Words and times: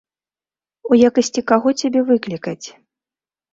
У 0.91 0.99
якасці 1.09 1.45
каго 1.53 1.69
цябе 1.83 1.99
выклікаць? 2.11 2.67